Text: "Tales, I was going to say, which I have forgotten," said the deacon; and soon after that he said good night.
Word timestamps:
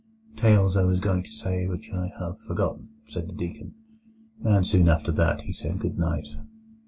"Tales, 0.35 0.75
I 0.75 0.83
was 0.83 0.99
going 0.99 1.21
to 1.25 1.29
say, 1.31 1.67
which 1.67 1.91
I 1.91 2.11
have 2.19 2.39
forgotten," 2.39 2.89
said 3.07 3.27
the 3.29 3.33
deacon; 3.33 3.75
and 4.43 4.65
soon 4.65 4.89
after 4.89 5.11
that 5.11 5.43
he 5.43 5.53
said 5.53 5.77
good 5.77 5.99
night. 5.99 6.27